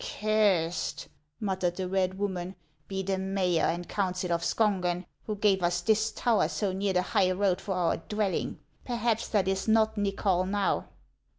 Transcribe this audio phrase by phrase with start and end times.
[0.19, 2.55] "Cursed," muttered the red woman,"
[2.87, 7.03] be the mayor and council of Skongen, who gave us this tower so near the
[7.03, 8.57] high road for our dwelling!
[8.83, 10.87] Perhaps that is not Nychol, now."